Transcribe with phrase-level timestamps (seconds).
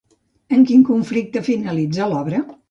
[0.55, 2.43] Amb quin conflicte finalitza l'obra?